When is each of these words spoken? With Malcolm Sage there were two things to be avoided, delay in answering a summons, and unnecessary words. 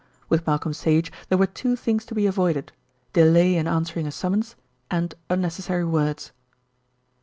With 0.29 0.47
Malcolm 0.47 0.73
Sage 0.73 1.11
there 1.29 1.37
were 1.37 1.45
two 1.45 1.75
things 1.75 2.05
to 2.07 2.15
be 2.15 2.25
avoided, 2.25 2.71
delay 3.13 3.55
in 3.55 3.67
answering 3.67 4.07
a 4.07 4.11
summons, 4.11 4.55
and 4.89 5.13
unnecessary 5.29 5.85
words. 5.85 6.31